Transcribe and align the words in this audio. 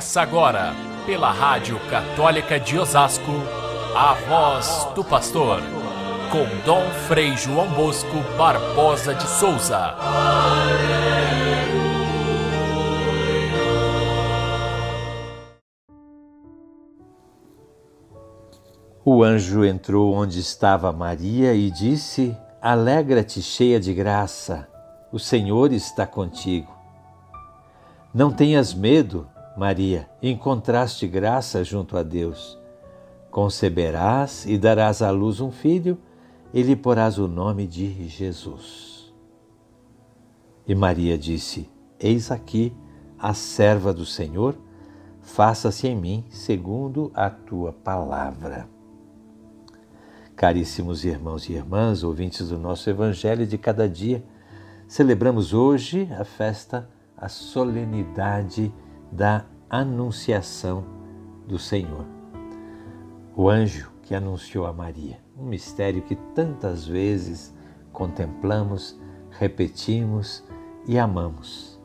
Começa 0.00 0.22
agora, 0.22 0.74
pela 1.04 1.30
Rádio 1.30 1.78
Católica 1.90 2.58
de 2.58 2.78
Osasco, 2.78 3.32
a 3.94 4.14
voz 4.14 4.88
do 4.94 5.04
pastor, 5.04 5.60
com 6.32 6.46
Dom 6.64 6.88
Frei 7.06 7.36
João 7.36 7.68
Bosco 7.74 8.16
Barbosa 8.38 9.14
de 9.14 9.28
Souza. 9.28 9.94
O 19.04 19.22
anjo 19.22 19.66
entrou 19.66 20.14
onde 20.14 20.40
estava 20.40 20.90
Maria 20.92 21.52
e 21.52 21.70
disse: 21.70 22.34
Alegra-te, 22.62 23.42
cheia 23.42 23.78
de 23.78 23.92
graça, 23.92 24.66
o 25.12 25.18
Senhor 25.18 25.74
está 25.74 26.06
contigo. 26.06 26.74
Não 28.14 28.32
tenhas 28.32 28.72
medo, 28.72 29.28
Maria, 29.60 30.08
encontraste 30.22 31.06
graça 31.06 31.62
junto 31.62 31.94
a 31.94 32.02
Deus. 32.02 32.58
Conceberás 33.30 34.46
e 34.46 34.56
darás 34.56 35.02
à 35.02 35.10
luz 35.10 35.38
um 35.38 35.50
filho, 35.50 35.98
e 36.50 36.62
lhe 36.62 36.74
porás 36.74 37.18
o 37.18 37.28
nome 37.28 37.66
de 37.66 38.08
Jesus. 38.08 39.12
E 40.66 40.74
Maria 40.74 41.18
disse: 41.18 41.68
Eis 41.98 42.30
aqui 42.30 42.74
a 43.18 43.34
serva 43.34 43.92
do 43.92 44.06
Senhor, 44.06 44.56
faça-se 45.20 45.86
em 45.86 45.94
mim 45.94 46.24
segundo 46.30 47.12
a 47.14 47.28
tua 47.28 47.70
palavra. 47.70 48.66
Caríssimos 50.34 51.04
irmãos 51.04 51.50
e 51.50 51.52
irmãs, 51.52 52.02
ouvintes 52.02 52.48
do 52.48 52.58
nosso 52.58 52.88
Evangelho 52.88 53.46
de 53.46 53.58
cada 53.58 53.86
dia, 53.86 54.24
celebramos 54.88 55.52
hoje 55.52 56.08
a 56.18 56.24
festa, 56.24 56.88
a 57.14 57.28
solenidade 57.28 58.72
da 59.10 59.44
Anunciação 59.68 60.84
do 61.46 61.58
Senhor. 61.58 62.04
O 63.36 63.48
anjo 63.48 63.90
que 64.02 64.14
anunciou 64.14 64.66
a 64.66 64.72
Maria, 64.72 65.18
um 65.38 65.44
mistério 65.44 66.02
que 66.02 66.16
tantas 66.34 66.86
vezes 66.86 67.54
contemplamos, 67.92 68.98
repetimos 69.30 70.44
e 70.86 70.98
amamos. 70.98 71.80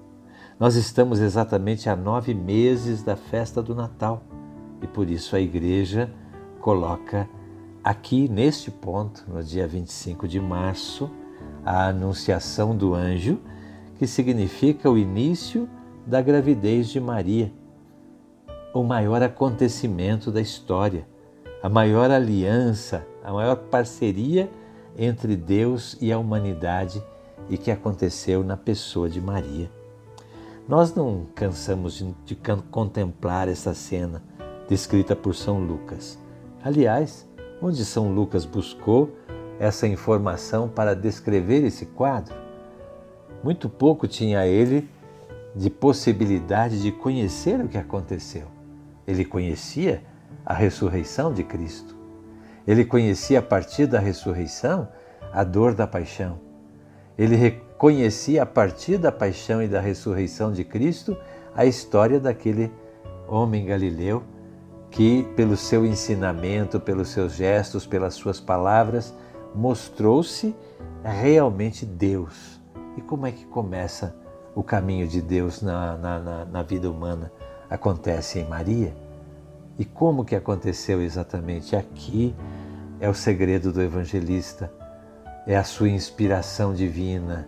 Nós 0.60 0.76
estamos 0.76 1.20
exatamente 1.20 1.90
a 1.90 1.96
nove 1.96 2.34
meses 2.34 3.04
da 3.04 3.16
festa 3.16 3.62
do 3.62 3.76
Natal 3.76 4.24
e 4.82 4.88
por 4.88 5.10
isso 5.10 5.36
a 5.36 5.40
Igreja 5.40 6.12
coloca 6.60 7.30
aqui 7.84 8.28
neste 8.28 8.72
ponto, 8.72 9.24
no 9.28 9.44
dia 9.44 9.68
25 9.68 10.28
de 10.28 10.40
março, 10.40 11.12
a 11.64 11.88
Anunciação 11.88 12.76
do 12.76 12.96
Anjo, 12.96 13.40
que 13.98 14.08
significa 14.08 14.90
o 14.90 14.98
início 14.98 15.70
da 16.06 16.22
gravidez 16.22 16.90
de 16.90 17.00
Maria, 17.00 17.52
o 18.74 18.84
maior 18.84 19.24
acontecimento 19.24 20.32
da 20.32 20.40
história, 20.40 21.08
a 21.64 21.70
maior 21.70 22.12
aliança, 22.12 23.06
a 23.24 23.34
maior 23.34 23.56
parceria 23.56 24.50
entre 24.98 25.36
Deus 25.36 25.98
e 26.00 26.12
a 26.12 26.20
humanidade 26.20 27.02
e 27.50 27.58
que 27.58 27.72
aconteceu 27.72 28.44
na 28.44 28.56
pessoa 28.56 29.10
de 29.10 29.20
Maria. 29.20 29.70
Nós 30.68 30.94
não 30.94 31.26
cansamos 31.34 32.04
de, 32.26 32.36
contemplar 32.72 33.48
essa 33.48 33.74
cena 33.74 34.22
descrita 34.68 35.16
por 35.16 35.36
São 35.36 35.60
Lucas. 35.60 36.18
Aliás, 36.64 37.28
onde 37.62 37.86
São 37.86 38.14
Lucas 38.14 38.46
buscou 38.46 39.12
essa 39.60 39.88
informação 39.88 40.68
para 40.68 40.96
descrever 40.96 41.64
esse 41.64 41.86
quadro? 41.86 42.36
Muito 43.44 43.70
pouco 43.70 44.08
tinha 44.08 44.46
ele 44.48 44.90
de 45.56 45.70
possibilidade 45.70 46.82
de 46.82 46.92
conhecer 46.92 47.60
o 47.62 47.68
que 47.68 47.78
aconteceu. 47.78 48.48
Ele 49.08 49.24
conhecia 49.24 50.04
a 50.46 50.54
ressurreição 50.54 51.34
de 51.34 51.44
Cristo. 51.44 51.96
Ele 52.68 52.84
conhecia 52.84 53.40
a 53.40 53.42
partir 53.42 53.86
da 53.86 54.00
ressurreição 54.00 54.88
a 55.32 55.44
dor 55.44 55.74
da 55.74 55.88
paixão. 55.88 56.40
Ele 57.18 57.36
reconhecia 57.36 58.44
a 58.44 58.46
partir 58.46 58.98
da 58.98 59.12
paixão 59.12 59.62
e 59.62 59.68
da 59.68 59.80
ressurreição 59.80 60.52
de 60.52 60.64
Cristo 60.64 61.16
a 61.56 61.66
história 61.66 62.20
daquele 62.20 62.72
homem 63.28 63.66
galileu 63.66 64.24
que, 64.92 65.24
pelo 65.36 65.56
seu 65.56 65.86
ensinamento, 65.86 66.80
pelos 66.80 67.10
seus 67.10 67.34
gestos, 67.34 67.86
pelas 67.86 68.14
suas 68.14 68.40
palavras, 68.40 69.14
mostrou-se 69.54 70.56
realmente 71.04 71.86
Deus. 71.86 72.60
E 72.98 73.02
como 73.02 73.26
é 73.26 73.32
que 73.32 73.46
começa 73.46 74.16
o 74.56 74.64
caminho 74.64 75.06
de 75.06 75.22
Deus 75.22 75.62
na, 75.62 75.98
na, 75.98 76.46
na, 76.46 76.64
vida 76.64 76.90
humana 76.90 77.32
acontece 77.70 78.40
em 78.40 78.48
Maria. 78.48 78.96
E 79.78 79.84
como 79.84 80.24
que 80.24 80.36
aconteceu 80.36 81.02
exatamente 81.02 81.76
aqui 81.76 82.34
é 83.02 83.10
o 83.10 83.14
segredo 83.14 83.74
do 83.74 83.82
evangelista, 83.82 84.72
é 85.46 85.58
a 85.58 85.64
sua 85.66 85.90
inspiração 85.90 86.74
divina, 86.74 87.48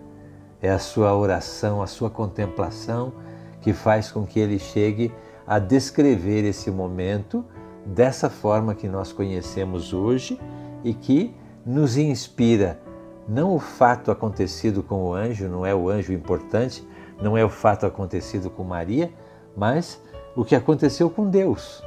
é 0.62 0.70
a 0.70 0.78
sua 0.78 1.16
oração, 1.16 1.82
a 1.82 1.88
sua 1.88 2.10
contemplação 2.10 3.14
que 3.62 3.72
faz 3.72 4.12
com 4.12 4.26
que 4.26 4.40
ele 4.40 4.60
chegue 4.60 5.14
a 5.48 5.60
descrever 5.60 6.44
esse 6.44 6.70
momento 6.70 7.46
dessa 7.86 8.30
forma 8.30 8.76
que 8.76 8.90
nós 8.90 9.14
conhecemos 9.14 9.94
hoje 9.94 10.38
e 10.84 10.94
que 10.94 11.34
nos 11.66 11.96
inspira 11.96 12.80
não 13.28 13.54
o 13.54 13.60
fato 13.60 14.12
acontecido 14.12 14.82
com 14.82 15.04
o 15.04 15.14
anjo, 15.14 15.48
não 15.48 15.66
é 15.66 15.74
o 15.74 15.90
anjo 15.90 16.14
importante, 16.14 16.86
não 17.22 17.38
é 17.38 17.44
o 17.44 17.50
fato 17.50 17.86
acontecido 17.86 18.50
com 18.50 18.64
Maria, 18.64 19.12
mas 19.56 20.02
o 20.36 20.46
que 20.46 20.56
aconteceu 20.56 21.10
com 21.10 21.30
Deus, 21.30 21.84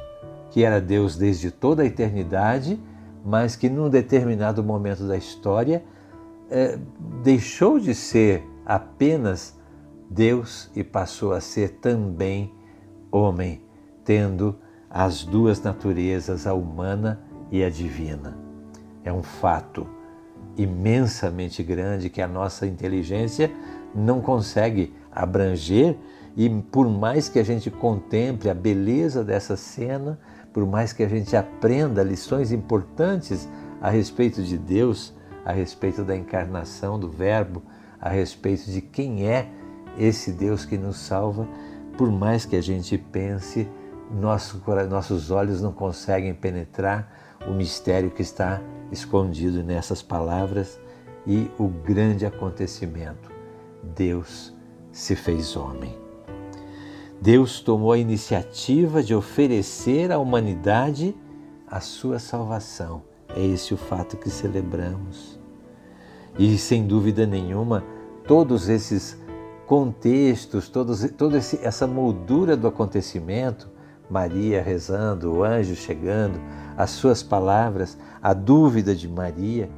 que 0.49 0.63
era 0.63 0.81
Deus 0.81 1.15
desde 1.15 1.51
toda 1.51 1.83
a 1.83 1.85
eternidade, 1.85 2.79
mas 3.23 3.55
que 3.55 3.69
num 3.69 3.89
determinado 3.89 4.63
momento 4.63 5.07
da 5.07 5.15
história 5.15 5.83
é, 6.49 6.77
deixou 7.23 7.79
de 7.79 7.95
ser 7.95 8.43
apenas 8.65 9.57
Deus 10.09 10.69
e 10.75 10.83
passou 10.83 11.33
a 11.33 11.39
ser 11.39 11.79
também 11.79 12.53
homem, 13.11 13.61
tendo 14.03 14.57
as 14.89 15.23
duas 15.23 15.61
naturezas, 15.61 16.45
a 16.45 16.53
humana 16.53 17.21
e 17.49 17.63
a 17.63 17.69
divina. 17.69 18.37
É 19.03 19.13
um 19.13 19.23
fato 19.23 19.87
imensamente 20.57 21.63
grande 21.63 22.09
que 22.09 22.21
a 22.21 22.27
nossa 22.27 22.67
inteligência 22.67 23.49
não 23.95 24.19
consegue 24.21 24.93
abranger 25.11 25.97
e 26.35 26.49
por 26.49 26.87
mais 26.89 27.27
que 27.27 27.39
a 27.39 27.43
gente 27.43 27.69
contemple 27.69 28.49
a 28.49 28.53
beleza 28.53 29.23
dessa 29.23 29.57
cena, 29.57 30.19
por 30.53 30.65
mais 30.65 30.93
que 30.93 31.03
a 31.03 31.07
gente 31.07 31.35
aprenda 31.35 32.03
lições 32.03 32.51
importantes 32.51 33.47
a 33.81 33.89
respeito 33.89 34.41
de 34.41 34.57
Deus, 34.57 35.13
a 35.45 35.51
respeito 35.51 36.03
da 36.03 36.15
encarnação 36.15 36.99
do 36.99 37.09
Verbo, 37.09 37.61
a 37.99 38.09
respeito 38.09 38.69
de 38.71 38.81
quem 38.81 39.27
é 39.27 39.49
esse 39.97 40.31
Deus 40.31 40.65
que 40.65 40.77
nos 40.77 40.97
salva, 40.97 41.47
por 41.97 42.11
mais 42.11 42.45
que 42.45 42.55
a 42.55 42.61
gente 42.61 42.97
pense, 42.97 43.67
nosso, 44.11 44.61
nossos 44.89 45.31
olhos 45.31 45.61
não 45.61 45.71
conseguem 45.71 46.33
penetrar 46.33 47.11
o 47.47 47.51
mistério 47.51 48.11
que 48.11 48.21
está 48.21 48.61
escondido 48.91 49.63
nessas 49.63 50.01
palavras 50.01 50.79
e 51.25 51.49
o 51.57 51.67
grande 51.67 52.25
acontecimento. 52.25 53.31
Deus 53.95 54.53
se 54.91 55.15
fez 55.15 55.55
homem. 55.55 55.97
Deus 57.21 57.59
tomou 57.59 57.91
a 57.91 57.97
iniciativa 57.97 59.03
de 59.03 59.13
oferecer 59.13 60.11
à 60.11 60.17
humanidade 60.17 61.15
a 61.67 61.79
sua 61.79 62.19
salvação. 62.19 63.03
É 63.35 63.45
esse 63.45 63.73
o 63.73 63.77
fato 63.77 64.17
que 64.17 64.29
celebramos. 64.29 65.39
E 66.37 66.57
sem 66.57 66.85
dúvida 66.85 67.25
nenhuma, 67.25 67.83
todos 68.27 68.69
esses 68.69 69.17
contextos, 69.67 70.67
todos, 70.67 71.09
toda 71.11 71.37
essa 71.37 71.87
moldura 71.87 72.57
do 72.57 72.67
acontecimento, 72.67 73.69
Maria 74.09 74.61
rezando, 74.61 75.31
o 75.31 75.43
anjo 75.43 75.75
chegando, 75.75 76.41
as 76.75 76.89
suas 76.89 77.23
palavras, 77.23 77.97
a 78.21 78.33
dúvida 78.33 78.93
de 78.93 79.07
Maria, 79.07 79.69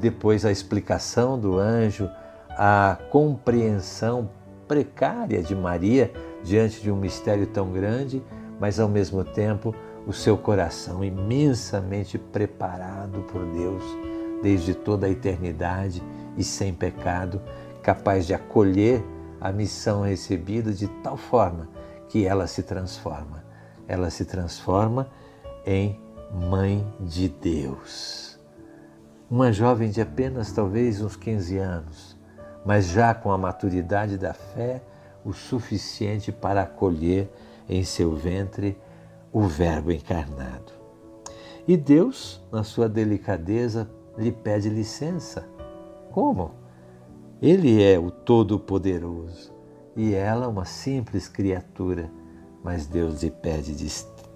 depois 0.00 0.44
a 0.44 0.50
explicação 0.50 1.38
do 1.38 1.58
anjo, 1.58 2.08
a 2.56 2.98
compreensão 3.10 4.30
precária 4.68 5.42
de 5.42 5.54
Maria 5.54 6.12
diante 6.42 6.80
de 6.80 6.90
um 6.90 6.96
mistério 6.96 7.46
tão 7.46 7.72
grande, 7.72 8.22
mas 8.58 8.80
ao 8.80 8.88
mesmo 8.88 9.24
tempo 9.24 9.74
o 10.06 10.12
seu 10.12 10.36
coração 10.36 11.04
imensamente 11.04 12.18
preparado 12.18 13.20
por 13.30 13.44
Deus 13.46 13.82
desde 14.42 14.74
toda 14.74 15.06
a 15.06 15.10
eternidade 15.10 16.02
e 16.36 16.42
sem 16.42 16.74
pecado, 16.74 17.40
capaz 17.82 18.26
de 18.26 18.34
acolher 18.34 19.02
a 19.40 19.52
missão 19.52 20.02
recebida 20.02 20.72
de 20.72 20.88
tal 21.02 21.16
forma 21.16 21.68
que 22.08 22.26
ela 22.26 22.46
se 22.46 22.62
transforma. 22.62 23.44
Ela 23.86 24.10
se 24.10 24.24
transforma 24.24 25.08
em 25.64 26.00
Mãe 26.32 26.86
de 26.98 27.28
Deus. 27.28 28.38
Uma 29.30 29.52
jovem 29.52 29.90
de 29.90 30.00
apenas 30.00 30.50
talvez 30.50 31.02
uns 31.02 31.14
15 31.14 31.58
anos, 31.58 32.16
mas 32.64 32.86
já 32.86 33.14
com 33.14 33.30
a 33.30 33.38
maturidade 33.38 34.16
da 34.16 34.32
fé 34.32 34.82
o 35.24 35.32
suficiente 35.32 36.32
para 36.32 36.62
acolher 36.62 37.30
em 37.68 37.84
seu 37.84 38.14
ventre 38.14 38.78
o 39.32 39.42
Verbo 39.42 39.90
encarnado. 39.90 40.72
E 41.66 41.76
Deus, 41.76 42.42
na 42.50 42.64
sua 42.64 42.88
delicadeza, 42.88 43.88
lhe 44.18 44.32
pede 44.32 44.68
licença. 44.68 45.48
Como? 46.10 46.52
Ele 47.40 47.82
é 47.82 47.98
o 47.98 48.10
Todo-Poderoso 48.10 49.52
e 49.96 50.14
ela 50.14 50.48
uma 50.48 50.64
simples 50.64 51.28
criatura, 51.28 52.10
mas 52.62 52.86
Deus 52.86 53.22
lhe 53.22 53.30
pede 53.30 53.72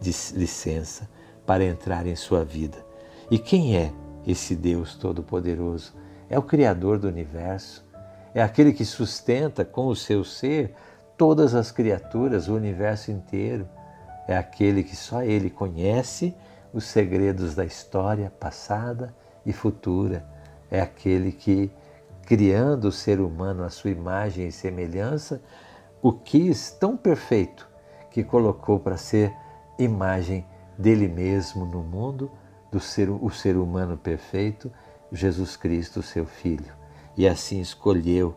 licença 0.01 1.09
para 1.45 1.65
entrar 1.65 2.07
em 2.07 2.17
sua 2.17 2.45
vida. 2.45 2.85
E 3.31 3.39
quem 3.39 3.77
é 3.77 3.93
esse 4.27 4.55
Deus 4.55 4.95
Todo-Poderoso? 4.95 5.95
É 6.29 6.39
o 6.39 6.43
Criador 6.43 6.99
do 6.99 7.07
universo, 7.07 7.86
é 8.37 8.43
aquele 8.43 8.75
que 8.75 8.85
sustenta 8.85 9.65
com 9.65 9.87
o 9.87 9.97
seu 9.97 10.23
ser 10.23 10.75
todas 11.17 11.55
as 11.55 11.71
criaturas, 11.71 12.49
o 12.49 12.55
universo 12.55 13.11
inteiro. 13.11 13.67
É 14.29 14.37
aquele 14.37 14.85
que 14.85 14.95
só 14.95 15.23
ele 15.23 15.49
conhece 15.49 16.35
os 16.71 16.85
segredos 16.85 17.55
da 17.55 17.65
história 17.65 18.29
passada 18.29 19.15
e 19.47 19.55
futura. 19.55 20.23
É 20.71 20.83
aquele 20.83 21.33
que, 21.33 21.73
criando 22.27 22.89
o 22.89 22.93
ser 22.93 23.21
humano 23.21 23.65
à 23.65 23.71
sua 23.71 23.89
imagem 23.89 24.49
e 24.49 24.53
semelhança, 24.53 25.41
o 26.03 26.13
quis 26.13 26.71
tão 26.73 26.95
perfeito 26.95 27.67
que 28.11 28.23
colocou 28.23 28.79
para 28.79 28.99
ser 28.99 29.33
imagem 29.79 30.45
dele 30.77 31.09
mesmo 31.09 31.65
no 31.65 31.83
mundo, 31.83 32.31
do 32.71 32.81
ser, 32.81 33.09
o 33.09 33.31
ser 33.31 33.57
humano 33.57 33.97
perfeito, 33.97 34.71
Jesus 35.11 35.57
Cristo, 35.57 36.03
seu 36.03 36.27
Filho. 36.27 36.76
E 37.17 37.27
assim 37.27 37.61
escolheu 37.61 38.37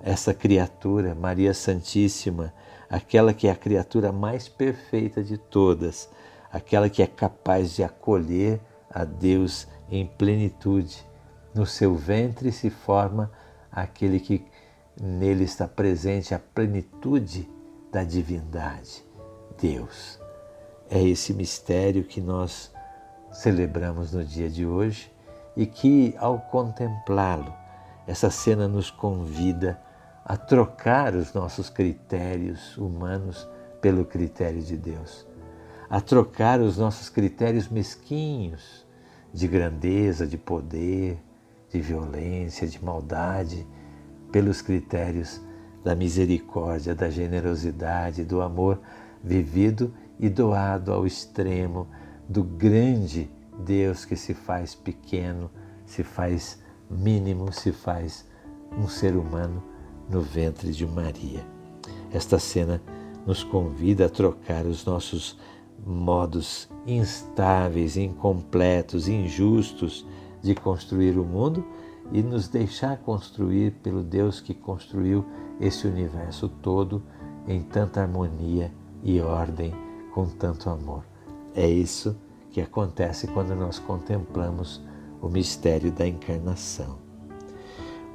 essa 0.00 0.34
criatura, 0.34 1.14
Maria 1.14 1.54
Santíssima, 1.54 2.52
aquela 2.88 3.32
que 3.32 3.48
é 3.48 3.50
a 3.50 3.56
criatura 3.56 4.12
mais 4.12 4.48
perfeita 4.48 5.22
de 5.22 5.36
todas, 5.36 6.08
aquela 6.52 6.88
que 6.88 7.02
é 7.02 7.06
capaz 7.06 7.74
de 7.74 7.82
acolher 7.82 8.60
a 8.90 9.04
Deus 9.04 9.66
em 9.90 10.06
plenitude. 10.06 11.06
No 11.54 11.66
seu 11.66 11.94
ventre 11.94 12.52
se 12.52 12.70
forma 12.70 13.30
aquele 13.70 14.20
que 14.20 14.44
nele 15.00 15.44
está 15.44 15.68
presente 15.68 16.34
a 16.34 16.38
plenitude 16.38 17.48
da 17.92 18.04
divindade, 18.04 19.04
Deus. 19.60 20.18
É 20.88 21.02
esse 21.02 21.32
mistério 21.32 22.04
que 22.04 22.20
nós 22.20 22.72
celebramos 23.32 24.12
no 24.12 24.24
dia 24.24 24.48
de 24.48 24.64
hoje 24.64 25.12
e 25.56 25.66
que, 25.66 26.14
ao 26.18 26.38
contemplá-lo, 26.38 27.52
essa 28.06 28.30
cena 28.30 28.68
nos 28.68 28.90
convida 28.90 29.80
a 30.24 30.36
trocar 30.36 31.14
os 31.14 31.32
nossos 31.32 31.70
critérios 31.70 32.76
humanos 32.76 33.48
pelo 33.80 34.04
critério 34.04 34.62
de 34.62 34.76
Deus, 34.76 35.26
a 35.88 36.00
trocar 36.00 36.60
os 36.60 36.76
nossos 36.76 37.08
critérios 37.08 37.68
mesquinhos 37.68 38.86
de 39.32 39.46
grandeza, 39.46 40.26
de 40.26 40.36
poder, 40.36 41.18
de 41.70 41.80
violência, 41.80 42.66
de 42.66 42.82
maldade, 42.84 43.66
pelos 44.32 44.60
critérios 44.60 45.40
da 45.84 45.94
misericórdia, 45.94 46.94
da 46.94 47.08
generosidade, 47.08 48.24
do 48.24 48.40
amor 48.40 48.80
vivido 49.22 49.94
e 50.18 50.28
doado 50.28 50.92
ao 50.92 51.06
extremo 51.06 51.86
do 52.28 52.42
grande 52.42 53.30
Deus 53.64 54.04
que 54.04 54.16
se 54.16 54.34
faz 54.34 54.74
pequeno, 54.74 55.50
se 55.84 56.02
faz 56.02 56.58
mínimo, 56.90 57.52
se 57.52 57.72
faz 57.72 58.26
um 58.76 58.88
ser 58.88 59.16
humano 59.16 59.62
no 60.08 60.20
ventre 60.20 60.72
de 60.72 60.86
Maria. 60.86 61.44
Esta 62.12 62.38
cena 62.38 62.80
nos 63.26 63.42
convida 63.42 64.06
a 64.06 64.08
trocar 64.08 64.64
os 64.66 64.84
nossos 64.84 65.38
modos 65.84 66.68
instáveis, 66.86 67.96
incompletos, 67.96 69.08
injustos 69.08 70.06
de 70.42 70.54
construir 70.54 71.18
o 71.18 71.24
mundo 71.24 71.64
e 72.12 72.22
nos 72.22 72.48
deixar 72.48 72.98
construir 72.98 73.72
pelo 73.82 74.02
Deus 74.02 74.40
que 74.40 74.54
construiu 74.54 75.24
esse 75.60 75.86
universo 75.86 76.48
todo 76.48 77.02
em 77.48 77.62
tanta 77.62 78.00
harmonia 78.00 78.72
e 79.02 79.20
ordem, 79.20 79.72
com 80.12 80.26
tanto 80.26 80.70
amor. 80.70 81.04
É 81.54 81.68
isso 81.68 82.16
que 82.50 82.60
acontece 82.60 83.26
quando 83.26 83.54
nós 83.54 83.78
contemplamos 83.78 84.80
o 85.20 85.28
mistério 85.28 85.90
da 85.90 86.06
encarnação. 86.06 86.98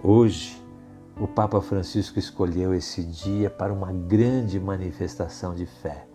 Hoje, 0.03 0.61
o 1.19 1.27
Papa 1.27 1.61
Francisco 1.61 2.17
escolheu 2.17 2.73
esse 2.73 3.03
dia 3.03 3.49
para 3.49 3.71
uma 3.71 3.91
grande 3.91 4.59
manifestação 4.59 5.53
de 5.53 5.65
fé 5.65 6.07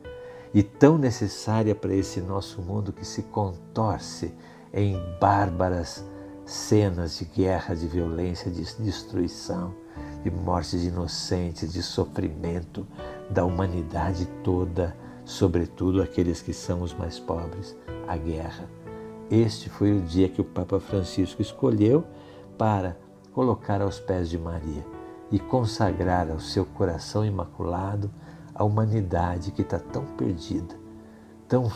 e 0.53 0.63
tão 0.63 0.99
necessária 0.99 1.75
para 1.75 1.95
esse 1.95 2.21
nosso 2.21 2.63
mundo 2.63 2.93
que 2.93 3.05
se 3.05 3.23
contorce 3.25 4.35
em 4.73 4.99
bárbaras 5.21 6.05
cenas 6.45 7.19
de 7.19 7.25
guerra, 7.25 7.75
de 7.75 7.87
violência, 7.87 8.51
de 8.51 8.65
destruição, 8.81 9.75
de 10.23 10.31
morte 10.31 10.79
de 10.79 10.89
inocentes, 10.89 11.73
de 11.73 11.83
sofrimento 11.83 12.87
da 13.29 13.45
humanidade 13.45 14.27
toda, 14.43 14.97
sobretudo 15.25 16.01
aqueles 16.01 16.41
que 16.41 16.53
são 16.53 16.83
os 16.83 16.95
mais 16.95 17.19
pobres, 17.19 17.77
a 18.07 18.17
guerra. 18.17 18.69
Este 19.31 19.69
foi 19.69 19.93
o 19.93 20.01
dia 20.01 20.29
que 20.29 20.41
o 20.41 20.45
Papa 20.45 20.79
Francisco 20.79 21.43
escolheu 21.43 22.05
para 22.57 22.97
colocar 23.33 23.83
aos 23.83 23.99
pés 23.99 24.31
de 24.31 24.39
Maria 24.39 24.85
e 25.33 25.39
consagrar 25.39 26.31
ao 26.31 26.39
seu 26.39 26.65
coração 26.65 27.25
imaculado 27.25 28.11
a 28.55 28.63
humanidade 28.63 29.51
que 29.51 29.63
está 29.63 29.79
tão 29.79 30.05
perdida, 30.17 30.75
tão 31.49 31.71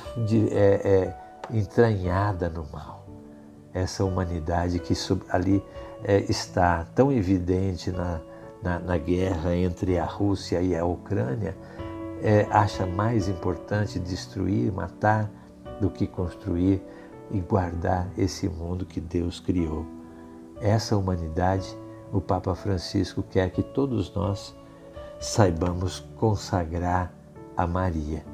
é, 0.53 0.81
é, 0.89 1.17
entranhada 1.51 2.49
no 2.49 2.65
mal. 2.73 3.05
Essa 3.75 4.05
humanidade 4.05 4.79
que 4.79 4.95
ali 5.29 5.63
é, 6.05 6.21
está 6.31 6.85
tão 6.95 7.13
evidente 7.13 7.91
na, 7.91 8.21
na, 8.63 8.79
na, 8.79 8.97
guerra 8.97 9.55
entre 9.55 9.99
a 9.99 10.05
Rússia 10.05 10.63
e 10.63 10.77
a 10.77 10.85
Ucrânia, 10.85 11.57
é, 12.23 12.47
acha 12.51 12.87
mais 12.87 13.29
importante 13.29 13.99
destruir, 13.99 14.73
matar, 14.73 15.31
do 15.81 15.91
que 15.91 16.07
construir 16.07 16.83
e 17.31 17.41
guardar 17.41 18.11
esse 18.17 18.49
mundo 18.49 18.85
que 18.85 19.01
Deus 19.01 19.41
criou. 19.41 19.87
Essa 20.61 20.97
humanidade, 20.97 21.77
o 22.13 22.21
Papa 22.21 22.55
Francisco 22.55 23.23
quer 23.23 23.51
que 23.51 23.63
todos 23.63 24.15
nós 24.15 24.55
saibamos 25.19 26.01
consagrar 26.17 27.13
a 27.57 27.67
Maria, 27.67 28.25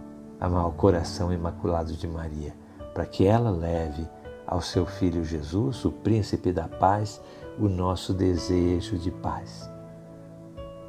ao 0.40 0.72
coração 0.72 1.32
imaculado 1.32 1.92
de 1.92 2.06
Maria, 2.06 2.54
para 2.94 3.06
que 3.06 3.26
ela 3.26 3.50
leve 3.50 4.08
ao 4.46 4.60
seu 4.60 4.86
filho 4.86 5.24
Jesus, 5.24 5.84
o 5.84 5.90
príncipe 5.90 6.52
da 6.52 6.68
paz, 6.68 7.20
o 7.58 7.68
nosso 7.68 8.14
desejo 8.14 8.96
de 8.98 9.10
paz. 9.10 9.68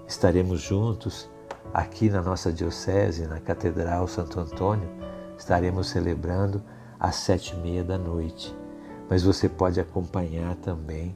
Estaremos 0.08 0.62
juntos 0.62 1.30
aqui 1.74 2.10
na 2.10 2.22
nossa 2.22 2.52
diocese, 2.52 3.28
na 3.28 3.40
Catedral 3.40 4.08
Santo 4.08 4.40
Antônio, 4.40 4.90
estaremos 5.38 5.90
celebrando 5.90 6.64
às 7.00 7.16
sete 7.16 7.56
e 7.56 7.60
meia 7.60 7.84
da 7.84 7.98
noite. 7.98 8.56
Mas 9.10 9.24
você 9.24 9.48
pode 9.48 9.80
acompanhar 9.80 10.56
também 10.56 11.16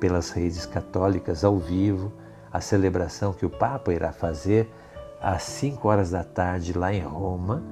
pelas 0.00 0.30
redes 0.30 0.66
católicas 0.66 1.44
ao 1.44 1.58
vivo 1.58 2.12
a 2.52 2.60
celebração 2.60 3.32
que 3.32 3.44
o 3.44 3.50
Papa 3.50 3.92
irá 3.92 4.12
fazer 4.12 4.70
às 5.20 5.42
cinco 5.42 5.88
horas 5.88 6.10
da 6.10 6.24
tarde 6.24 6.72
lá 6.72 6.92
em 6.92 7.00
Roma 7.00 7.62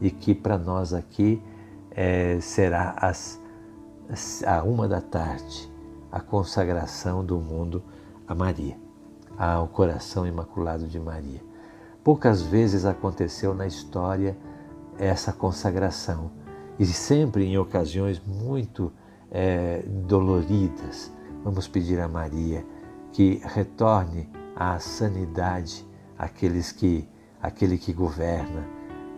e 0.00 0.10
que 0.10 0.34
para 0.34 0.58
nós 0.58 0.92
aqui 0.92 1.42
é, 1.90 2.38
será 2.40 2.94
às, 2.98 3.40
à 4.44 4.62
uma 4.62 4.86
da 4.86 5.00
tarde 5.00 5.70
a 6.12 6.20
consagração 6.20 7.24
do 7.24 7.38
mundo 7.38 7.82
a 8.28 8.34
Maria, 8.34 8.76
ao 9.38 9.68
coração 9.68 10.26
imaculado 10.26 10.86
de 10.86 10.98
Maria. 10.98 11.40
Poucas 12.02 12.42
vezes 12.42 12.84
aconteceu 12.84 13.54
na 13.54 13.66
história 13.66 14.36
essa 14.98 15.32
consagração 15.32 16.30
e 16.78 16.86
sempre 16.86 17.44
em 17.44 17.58
ocasiões 17.58 18.20
muito 18.24 18.92
é, 19.30 19.82
doloridas. 19.86 21.12
Vamos 21.42 21.68
pedir 21.68 22.00
a 22.00 22.08
Maria 22.08 22.64
que 23.12 23.40
retorne 23.44 24.28
à 24.54 24.78
sanidade 24.78 25.86
aqueles 26.18 26.72
que, 26.72 27.08
aquele 27.40 27.78
que 27.78 27.92
governa, 27.92 28.66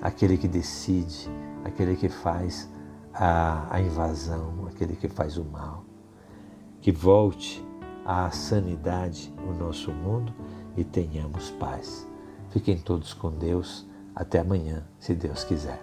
aquele 0.00 0.36
que 0.36 0.48
decide, 0.48 1.28
aquele 1.64 1.96
que 1.96 2.08
faz 2.08 2.68
a, 3.12 3.66
a 3.74 3.80
invasão, 3.80 4.66
aquele 4.68 4.94
que 4.94 5.08
faz 5.08 5.36
o 5.36 5.44
mal. 5.44 5.84
Que 6.80 6.92
volte 6.92 7.64
à 8.04 8.30
sanidade 8.30 9.34
o 9.48 9.52
nosso 9.52 9.92
mundo 9.92 10.32
e 10.76 10.84
tenhamos 10.84 11.50
paz. 11.52 12.06
Fiquem 12.50 12.78
todos 12.78 13.12
com 13.12 13.30
Deus 13.30 13.86
até 14.14 14.38
amanhã, 14.38 14.86
se 14.98 15.14
Deus 15.14 15.44
quiser. 15.44 15.82